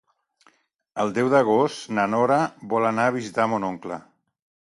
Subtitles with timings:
[1.03, 2.39] El deu d'agost na Nora
[2.73, 4.01] vol anar a visitar mon oncle.